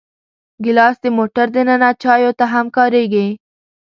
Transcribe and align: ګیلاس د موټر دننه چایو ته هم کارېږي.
ګیلاس 0.63 0.95
د 1.03 1.05
موټر 1.17 1.47
دننه 1.55 1.89
چایو 2.01 2.31
ته 2.39 2.45
هم 2.53 2.65
کارېږي. 2.77 3.27